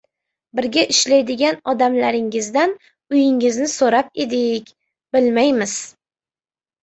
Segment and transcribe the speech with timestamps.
[0.59, 2.73] —Birga ishlaydigan odamlaringizdan
[3.17, 4.73] uyingizni so‘rab edik,
[5.17, 5.77] bilmaymiz.